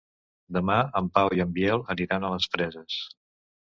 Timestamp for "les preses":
2.37-3.03